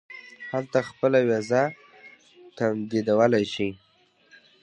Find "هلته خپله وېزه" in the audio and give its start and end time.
0.51-1.63